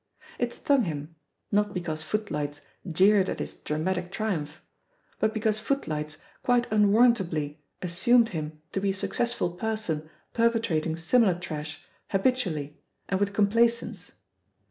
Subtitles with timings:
[0.39, 1.15] It stimg him,
[1.51, 4.63] not because "Footlights" jeered at his "dramatic triumph,"
[5.19, 11.35] but because "Footlights'^ quite unwarrantably assumed him to be a suc cessful person perpetrating similar
[11.35, 12.77] trash habit ually,
[13.09, 14.13] and with complacence.